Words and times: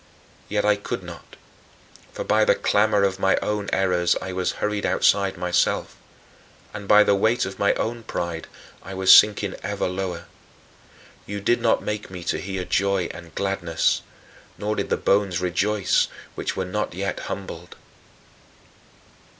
"Yet 0.49 0.65
I 0.65 0.77
could 0.77 1.03
not, 1.03 1.35
for 2.11 2.23
by 2.23 2.43
the 2.43 2.55
clamor 2.55 3.03
of 3.03 3.19
my 3.19 3.35
own 3.35 3.69
errors 3.71 4.15
I 4.19 4.33
was 4.33 4.53
hurried 4.53 4.83
outside 4.83 5.37
myself, 5.37 5.95
and 6.73 6.87
by 6.87 7.03
the 7.03 7.13
weight 7.13 7.45
of 7.45 7.59
my 7.59 7.75
own 7.75 8.01
pride 8.01 8.47
I 8.81 8.95
was 8.95 9.13
sinking 9.13 9.53
ever 9.61 9.87
lower. 9.87 10.25
You 11.27 11.39
did 11.39 11.61
not 11.61 11.83
"make 11.83 12.09
me 12.09 12.23
to 12.23 12.41
hear 12.41 12.65
joy 12.65 13.09
and 13.11 13.35
gladness," 13.35 14.01
nor 14.57 14.75
did 14.75 14.89
the 14.89 14.97
bones 14.97 15.39
rejoice 15.39 16.07
which 16.33 16.55
were 16.55 16.65
not 16.65 16.95
yet 16.95 17.19
humbled. 17.29 17.75